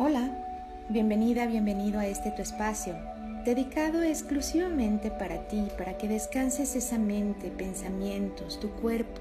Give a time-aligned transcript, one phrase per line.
[0.00, 0.30] Hola,
[0.88, 2.94] bienvenida, bienvenido a este tu espacio,
[3.44, 9.20] dedicado exclusivamente para ti, para que descanses esa mente, pensamientos, tu cuerpo,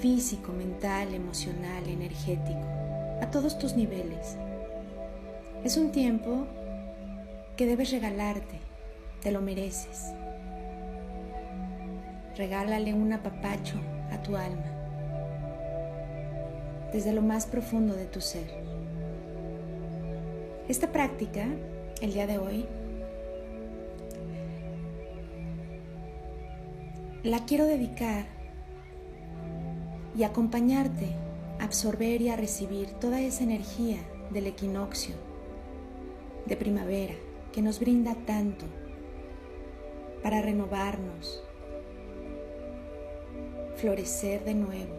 [0.00, 2.62] físico, mental, emocional, energético,
[3.20, 4.36] a todos tus niveles.
[5.64, 6.46] Es un tiempo
[7.56, 8.60] que debes regalarte,
[9.20, 10.12] te lo mereces.
[12.36, 13.80] Regálale un apapacho
[14.12, 14.62] a tu alma,
[16.92, 18.67] desde lo más profundo de tu ser.
[20.68, 21.46] Esta práctica,
[22.02, 22.66] el día de hoy,
[27.22, 28.26] la quiero dedicar
[30.14, 31.06] y acompañarte
[31.58, 33.96] a absorber y a recibir toda esa energía
[34.28, 35.14] del equinoccio
[36.44, 37.14] de primavera
[37.50, 38.66] que nos brinda tanto
[40.22, 41.42] para renovarnos,
[43.76, 44.94] florecer de nuevo,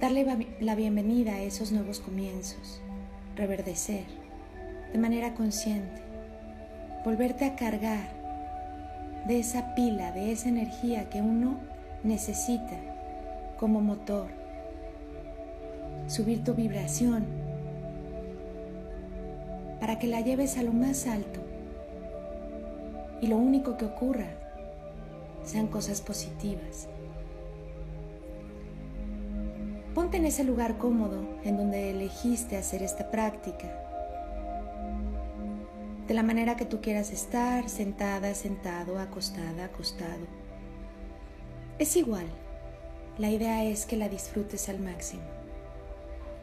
[0.00, 2.81] darle la bienvenida a esos nuevos comienzos
[3.36, 4.04] reverdecer
[4.92, 6.02] de manera consciente,
[7.04, 8.08] volverte a cargar
[9.26, 11.58] de esa pila, de esa energía que uno
[12.02, 12.76] necesita
[13.58, 14.28] como motor,
[16.06, 17.24] subir tu vibración
[19.80, 21.40] para que la lleves a lo más alto
[23.20, 24.26] y lo único que ocurra
[25.44, 26.88] sean cosas positivas.
[30.12, 33.66] En ese lugar cómodo en donde elegiste hacer esta práctica.
[36.06, 40.26] De la manera que tú quieras estar, sentada, sentado, acostada, acostado.
[41.78, 42.26] Es igual.
[43.16, 45.22] La idea es que la disfrutes al máximo.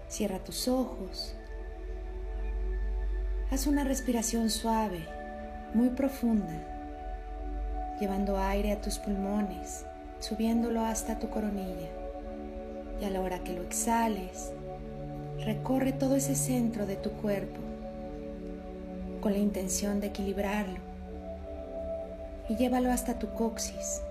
[0.07, 1.35] Cierra tus ojos.
[3.51, 5.05] Haz una respiración suave,
[5.75, 9.85] muy profunda, llevando aire a tus pulmones,
[10.19, 11.98] subiéndolo hasta tu coronilla
[13.01, 14.51] y a la hora que lo exhales,
[15.45, 17.59] recorre todo ese centro de tu cuerpo
[19.21, 20.79] con la intención de equilibrarlo
[22.49, 24.01] y llévalo hasta tu coxis.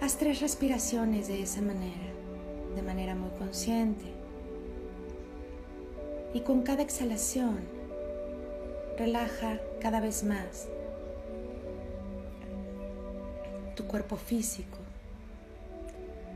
[0.00, 2.10] Haz tres respiraciones de esa manera,
[2.74, 4.06] de manera muy consciente.
[6.32, 7.58] Y con cada exhalación,
[8.96, 10.68] relaja cada vez más
[13.74, 14.79] tu cuerpo físico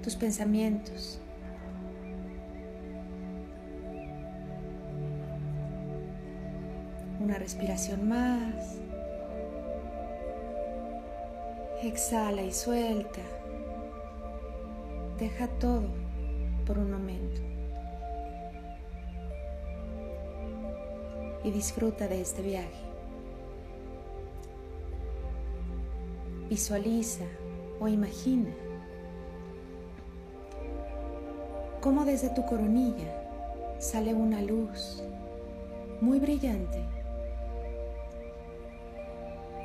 [0.05, 1.19] tus pensamientos.
[7.21, 8.77] Una respiración más.
[11.83, 13.23] Exhala y suelta.
[15.19, 15.89] Deja todo
[16.67, 17.41] por un momento.
[21.45, 22.85] Y disfruta de este viaje.
[26.51, 27.25] Visualiza
[27.81, 28.51] o imagina
[31.84, 33.12] cómo desde tu coronilla
[33.78, 35.03] sale una luz
[36.00, 36.83] muy brillante,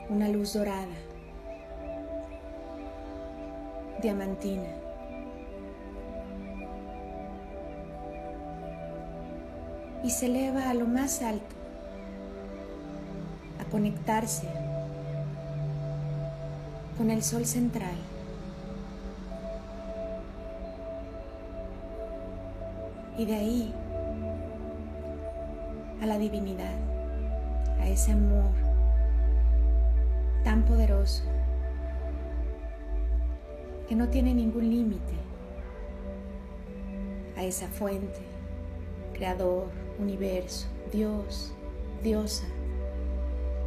[0.10, 0.98] una luz dorada,
[4.02, 4.68] diamantina.
[10.04, 11.56] Y se eleva a lo más alto,
[13.62, 14.50] a conectarse
[16.98, 17.96] con el sol central.
[23.20, 23.74] Y de ahí
[26.02, 26.74] a la divinidad,
[27.82, 28.54] a ese amor
[30.46, 31.24] tan poderoso
[33.90, 35.16] que no tiene ningún límite,
[37.36, 38.22] a esa fuente,
[39.12, 39.68] creador,
[40.00, 41.54] universo, Dios,
[42.02, 42.46] diosa,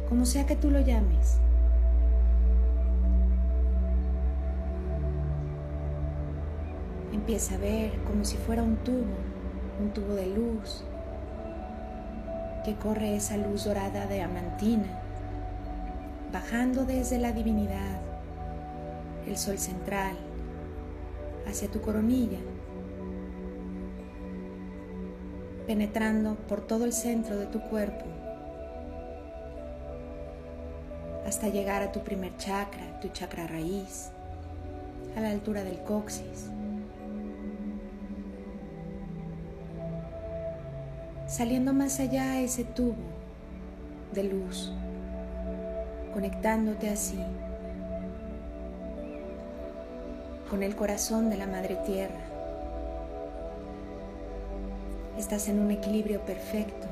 [0.09, 1.37] como sea que tú lo llames.
[7.11, 9.33] Empieza a ver como si fuera un tubo
[9.79, 10.83] un tubo de luz
[12.63, 14.87] que corre esa luz dorada de amantina,
[16.31, 17.99] bajando desde la divinidad,
[19.27, 20.15] el sol central,
[21.47, 22.39] hacia tu coronilla,
[25.67, 28.05] penetrando por todo el centro de tu cuerpo
[31.25, 34.11] hasta llegar a tu primer chakra, tu chakra raíz,
[35.15, 36.52] a la altura del coxis.
[41.33, 42.93] Saliendo más allá ese tubo
[44.11, 44.71] de luz,
[46.13, 47.17] conectándote así
[50.47, 52.21] con el corazón de la Madre Tierra.
[55.17, 56.85] Estás en un equilibrio perfecto,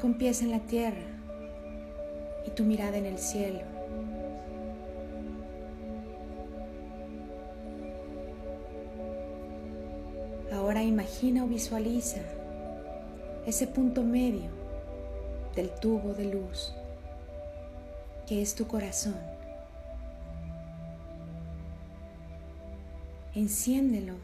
[0.00, 1.02] con pies en la tierra
[2.46, 3.75] y tu mirada en el cielo.
[10.76, 12.20] Ahora imagina o visualiza
[13.46, 14.50] ese punto medio
[15.54, 16.74] del tubo de luz
[18.26, 19.16] que es tu corazón.
[23.34, 24.16] Enciéndelo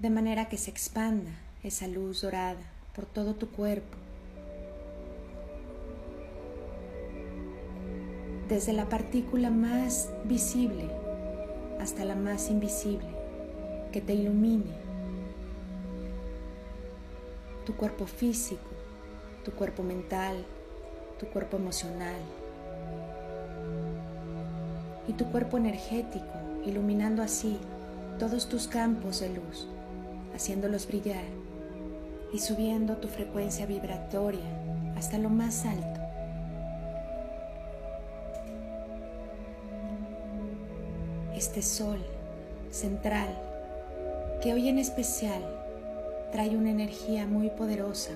[0.00, 2.64] de manera que se expanda esa luz dorada
[2.94, 3.98] por todo tu cuerpo.
[8.48, 10.88] Desde la partícula más visible
[11.80, 13.17] hasta la más invisible,
[13.90, 14.88] que te ilumine
[17.64, 18.70] tu cuerpo físico,
[19.44, 20.44] tu cuerpo mental,
[21.18, 22.20] tu cuerpo emocional
[25.06, 26.32] y tu cuerpo energético,
[26.64, 27.58] iluminando así
[28.18, 29.68] todos tus campos de luz,
[30.34, 31.24] haciéndolos brillar
[32.32, 34.40] y subiendo tu frecuencia vibratoria
[34.96, 36.00] hasta lo más alto.
[41.34, 41.98] Este sol
[42.70, 43.28] central,
[44.42, 45.42] que hoy en especial
[46.30, 48.12] trae una energía muy poderosa,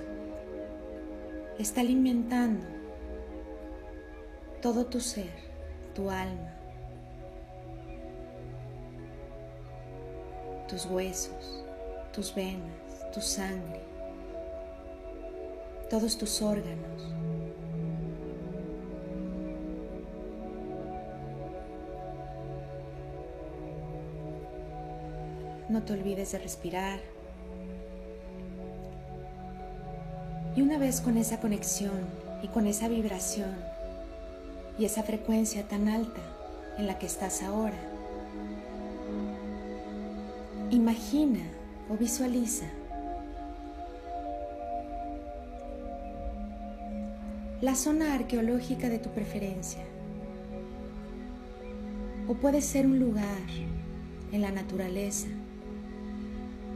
[1.58, 2.64] está alimentando
[4.60, 5.32] todo tu ser,
[5.94, 6.54] tu alma,
[10.69, 11.64] tus huesos,
[12.12, 13.80] tus venas, tu sangre,
[15.90, 17.31] todos tus órganos.
[25.72, 27.00] No te olvides de respirar.
[30.54, 31.98] Y una vez con esa conexión
[32.42, 33.54] y con esa vibración,
[34.78, 36.20] y esa frecuencia tan alta
[36.76, 37.78] en la que estás ahora.
[40.70, 41.40] Imagina
[41.88, 42.66] o visualiza
[47.62, 49.82] la zona arqueológica de tu preferencia.
[52.28, 53.48] O puede ser un lugar
[54.32, 55.28] en la naturaleza,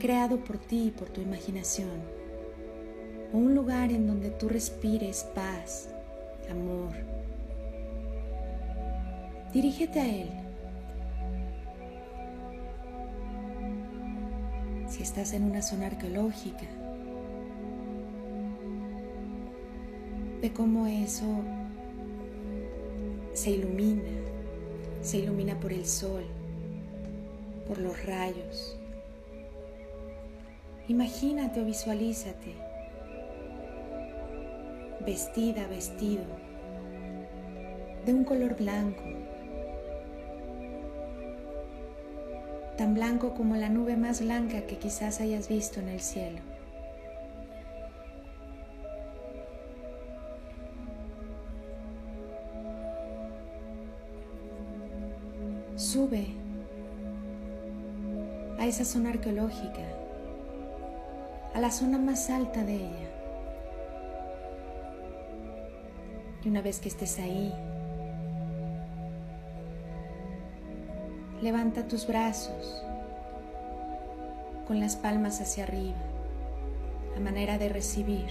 [0.06, 2.00] creado por ti y por tu imaginación.
[3.32, 5.88] O un lugar en donde tú respires paz,
[6.48, 6.92] amor,
[9.52, 10.30] Dirígete a Él.
[14.86, 16.66] Si estás en una zona arqueológica,
[20.42, 21.24] ve cómo eso
[23.32, 24.02] se ilumina,
[25.00, 26.24] se ilumina por el sol,
[27.66, 28.76] por los rayos.
[30.88, 32.54] Imagínate o visualízate.
[35.04, 36.24] Vestida, vestido.
[38.04, 39.02] De un color blanco,
[42.76, 46.38] tan blanco como la nube más blanca que quizás hayas visto en el cielo.
[55.74, 56.26] Sube
[58.58, 59.82] a esa zona arqueológica,
[61.56, 63.10] a la zona más alta de ella.
[66.44, 67.52] Y una vez que estés ahí,
[71.42, 72.82] Levanta tus brazos
[74.66, 75.98] con las palmas hacia arriba,
[77.14, 78.26] a manera de recibir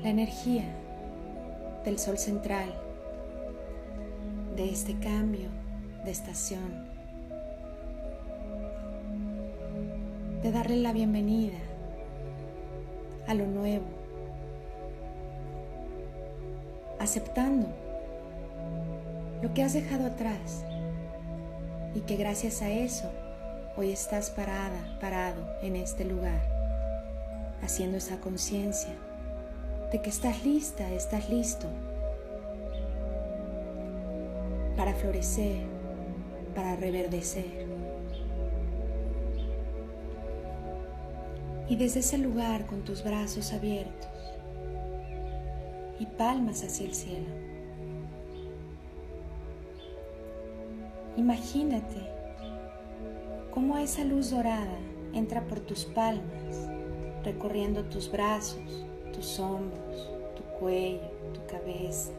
[0.00, 0.64] la energía
[1.84, 2.72] del sol central,
[4.54, 5.48] de este cambio
[6.04, 6.87] de estación,
[10.42, 11.58] de darle la bienvenida
[13.26, 13.86] a lo nuevo,
[17.00, 17.66] aceptando
[19.42, 20.64] lo que has dejado atrás
[21.94, 23.10] y que gracias a eso
[23.76, 26.40] hoy estás parada, parado en este lugar,
[27.62, 28.94] haciendo esa conciencia
[29.90, 31.66] de que estás lista, estás listo
[34.76, 35.64] para florecer,
[36.54, 37.77] para reverdecer.
[41.68, 44.08] Y desde ese lugar con tus brazos abiertos
[45.98, 47.48] y palmas hacia el cielo,
[51.18, 52.00] Imagínate
[53.50, 54.78] cómo esa luz dorada
[55.12, 56.68] entra por tus palmas,
[57.24, 62.12] recorriendo tus brazos, tus hombros, tu cuello, tu cabeza,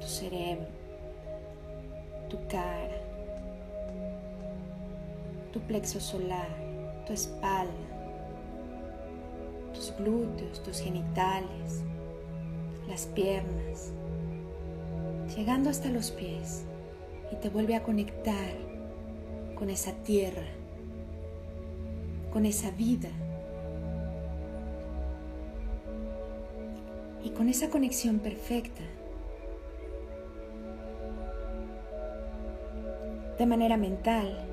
[0.00, 0.68] tu cerebro,
[2.30, 3.02] tu cara,
[5.52, 6.54] tu plexo solar,
[7.08, 7.72] tu espalda,
[9.98, 11.82] glúteos, tus genitales,
[12.88, 13.92] las piernas,
[15.36, 16.64] llegando hasta los pies
[17.32, 18.52] y te vuelve a conectar
[19.54, 20.46] con esa tierra,
[22.32, 23.10] con esa vida
[27.22, 28.82] y con esa conexión perfecta.
[33.38, 34.48] De manera mental,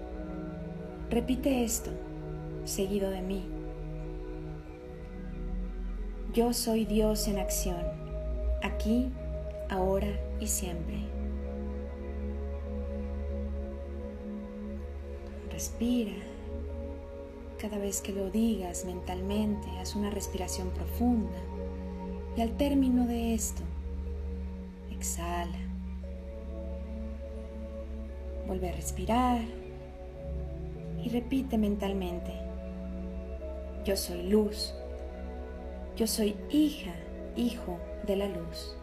[1.09, 1.91] Repite esto,
[2.65, 3.54] seguido de mí.
[6.35, 7.81] Yo soy Dios en acción,
[8.61, 9.09] aquí,
[9.69, 10.97] ahora y siempre.
[15.49, 16.11] Respira.
[17.57, 21.37] Cada vez que lo digas mentalmente, haz una respiración profunda
[22.35, 23.61] y al término de esto,
[24.91, 25.57] exhala.
[28.45, 29.39] Vuelve a respirar
[31.01, 32.33] y repite mentalmente,
[33.85, 34.75] yo soy luz,
[35.95, 36.93] yo soy hija,
[37.35, 38.75] hijo de la luz.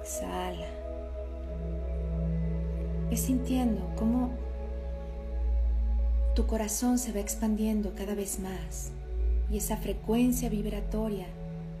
[0.00, 0.66] Exhala.
[3.08, 4.30] Ve sintiendo cómo
[6.34, 8.92] tu corazón se va expandiendo cada vez más
[9.50, 11.26] y esa frecuencia vibratoria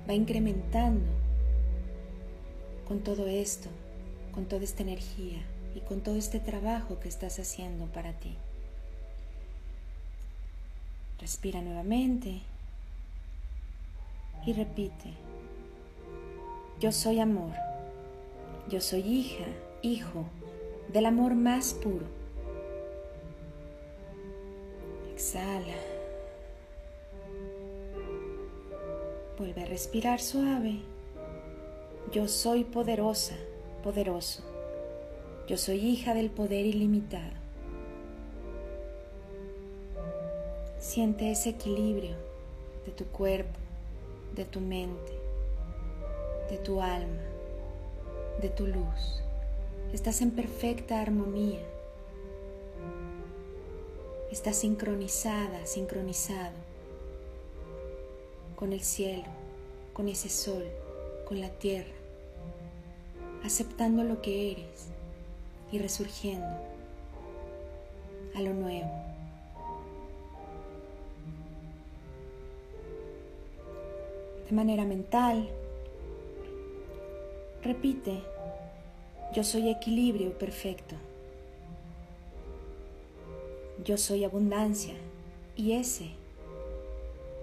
[0.08, 1.10] va incrementando
[2.88, 3.68] con todo esto,
[4.32, 5.42] con toda esta energía
[5.74, 8.34] y con todo este trabajo que estás haciendo para ti.
[11.20, 12.40] Respira nuevamente
[14.46, 15.12] y repite,
[16.78, 17.52] yo soy amor,
[18.68, 19.44] yo soy hija,
[19.82, 20.24] hijo
[20.92, 22.06] del amor más puro.
[25.12, 25.74] Exhala.
[29.36, 30.80] Vuelve a respirar suave.
[32.12, 33.34] Yo soy poderosa,
[33.82, 34.42] poderoso.
[35.48, 37.34] Yo soy hija del poder ilimitado.
[40.78, 42.14] Siente ese equilibrio
[42.84, 43.58] de tu cuerpo,
[44.36, 45.12] de tu mente,
[46.50, 47.22] de tu alma,
[48.40, 49.22] de tu luz.
[49.94, 51.62] Estás en perfecta armonía.
[54.30, 56.52] Estás sincronizada, sincronizado
[58.56, 59.24] con el cielo,
[59.94, 60.64] con ese sol,
[61.26, 61.94] con la tierra,
[63.42, 64.88] aceptando lo que eres
[65.72, 66.46] y resurgiendo
[68.34, 69.05] a lo nuevo.
[74.48, 75.48] De manera mental,
[77.62, 78.22] repite,
[79.34, 80.94] yo soy equilibrio perfecto.
[83.84, 84.94] Yo soy abundancia
[85.56, 86.10] y ese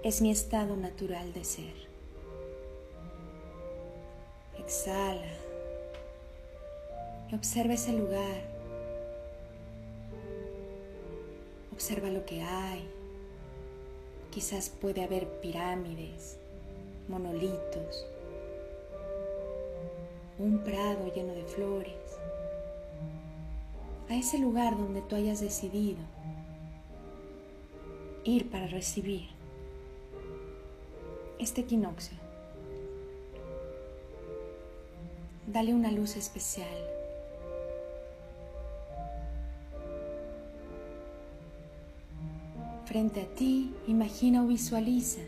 [0.03, 1.73] es mi estado natural de ser.
[4.57, 5.33] Exhala
[7.29, 8.41] y observa ese lugar.
[11.73, 12.87] Observa lo que hay.
[14.31, 16.37] Quizás puede haber pirámides,
[17.07, 18.05] monolitos,
[20.39, 21.93] un prado lleno de flores.
[24.09, 25.99] A ese lugar donde tú hayas decidido
[28.23, 29.27] ir para recibir
[31.39, 32.17] este equinoccio.
[35.47, 36.67] Dale una luz especial.
[42.85, 45.21] Frente a ti, imagina o visualiza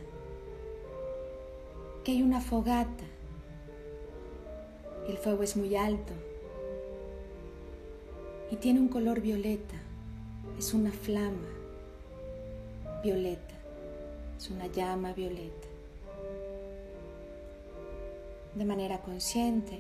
[2.06, 3.04] que hay una fogata.
[5.10, 6.14] El fuego es muy alto
[8.52, 9.76] y tiene un color violeta.
[10.58, 11.50] Es una flama
[13.04, 13.56] violeta.
[14.38, 15.68] Es una llama violeta.
[18.54, 19.80] De manera consciente,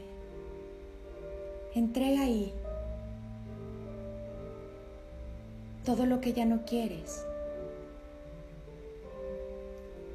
[1.76, 2.52] entrega ahí
[5.86, 7.24] todo lo que ya no quieres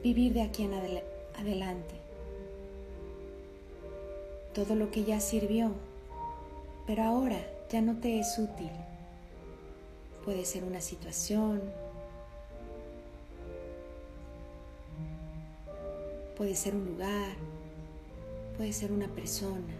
[0.03, 2.00] vivir de aquí en adelante.
[4.55, 5.71] Todo lo que ya sirvió,
[6.87, 7.39] pero ahora
[7.71, 8.71] ya no te es útil.
[10.25, 11.63] Puede ser una situación,
[16.37, 17.37] puede ser un lugar,
[18.57, 19.75] puede ser una persona.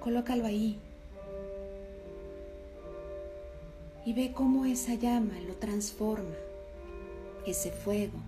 [0.00, 0.78] Colócalo ahí
[4.04, 6.34] y ve cómo esa llama lo transforma
[7.46, 8.18] ese fuego.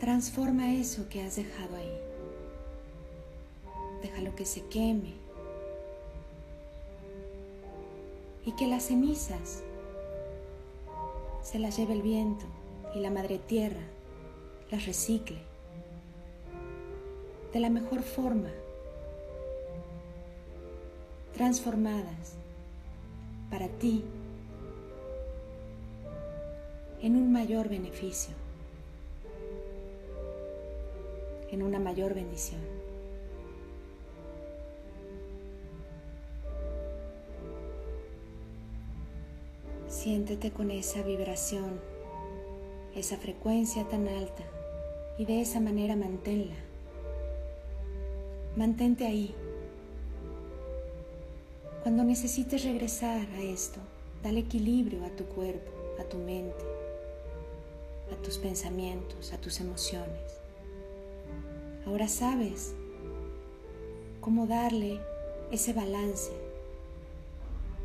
[0.00, 1.98] Transforma eso que has dejado ahí.
[4.02, 5.14] Déjalo que se queme.
[8.44, 9.62] Y que las cenizas
[11.42, 12.44] se las lleve el viento
[12.94, 13.82] y la madre tierra
[14.70, 15.38] las recicle
[17.52, 18.50] de la mejor forma,
[21.34, 22.34] transformadas
[23.50, 24.04] para ti
[27.00, 28.34] en un mayor beneficio,
[31.50, 32.60] en una mayor bendición.
[39.88, 41.80] Siéntete con esa vibración,
[42.94, 44.44] esa frecuencia tan alta
[45.18, 46.54] y de esa manera manténla.
[48.56, 49.34] Mantente ahí.
[51.82, 53.80] Cuando necesites regresar a esto,
[54.22, 56.64] dale equilibrio a tu cuerpo, a tu mente,
[58.12, 60.45] a tus pensamientos, a tus emociones.
[61.86, 62.74] Ahora sabes
[64.20, 65.00] cómo darle
[65.52, 66.32] ese balance.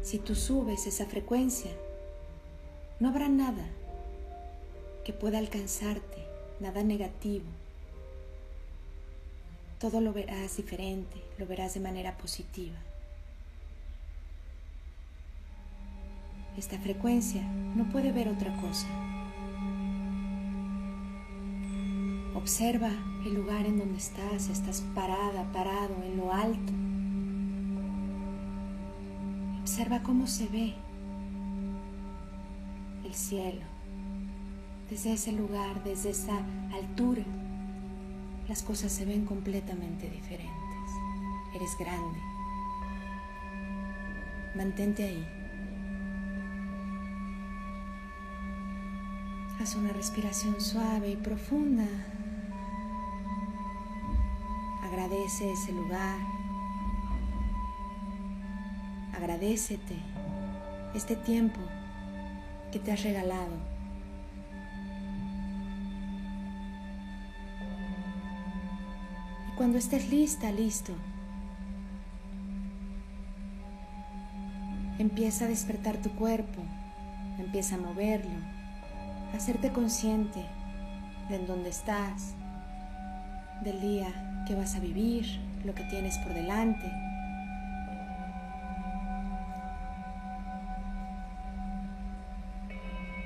[0.02, 1.70] Si tú subes esa frecuencia,
[3.00, 3.64] no habrá nada
[5.06, 6.26] que pueda alcanzarte,
[6.60, 7.46] nada negativo.
[9.80, 12.78] Todo lo verás diferente, lo verás de manera positiva.
[16.58, 17.44] Esta frecuencia
[17.76, 18.88] no puede ver otra cosa.
[22.42, 22.90] Observa
[23.24, 26.74] el lugar en donde estás, estás parada, parado en lo alto.
[29.62, 30.74] Observa cómo se ve
[33.06, 33.62] el cielo.
[34.90, 36.36] Desde ese lugar, desde esa
[36.74, 37.22] altura,
[38.50, 40.50] las cosas se ven completamente diferentes.
[41.54, 42.20] Eres grande.
[44.56, 45.28] Mantente ahí.
[49.60, 51.86] Haz una respiración suave y profunda.
[54.92, 56.20] Agradece ese lugar.
[59.16, 59.96] Agradecete
[60.94, 61.62] este tiempo
[62.74, 63.56] que te has regalado.
[69.48, 70.92] Y cuando estés lista, listo,
[75.00, 76.62] empieza a despertar tu cuerpo,
[77.40, 78.36] empieza a moverlo,
[79.34, 80.46] a hacerte consciente
[81.30, 82.36] de en dónde estás,
[83.64, 85.26] del día que vas a vivir,
[85.64, 86.92] lo que tienes por delante.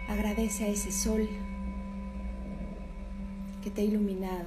[0.10, 1.28] Agradece a ese sol
[3.64, 4.46] que te ha iluminado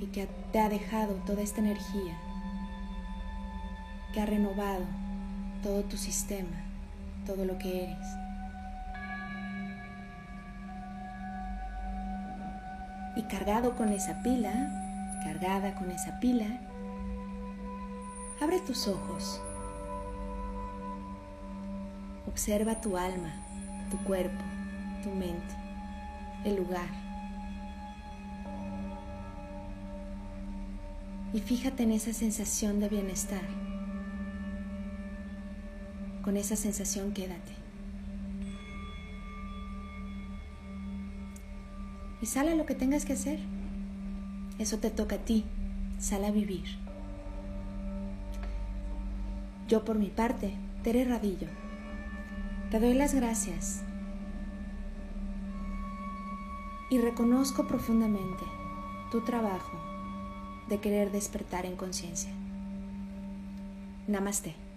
[0.00, 2.16] y que te ha dejado toda esta energía,
[4.14, 4.84] que ha renovado
[5.62, 6.64] todo tu sistema,
[7.26, 8.06] todo lo que eres.
[13.16, 14.87] Y cargado con esa pila,
[15.22, 16.46] cargada con esa pila,
[18.40, 19.40] abre tus ojos.
[22.26, 23.32] Observa tu alma,
[23.90, 24.42] tu cuerpo,
[25.02, 25.54] tu mente,
[26.44, 26.88] el lugar.
[31.32, 33.42] Y fíjate en esa sensación de bienestar.
[36.22, 37.52] Con esa sensación quédate.
[42.20, 43.38] Y sale lo que tengas que hacer.
[44.58, 45.44] Eso te toca a ti.
[45.98, 46.64] Sal a vivir.
[49.68, 51.48] Yo por mi parte, Tere Radillo,
[52.70, 53.82] te doy las gracias
[56.90, 58.44] y reconozco profundamente
[59.10, 59.78] tu trabajo
[60.68, 62.30] de querer despertar en conciencia.
[64.06, 64.67] Namaste.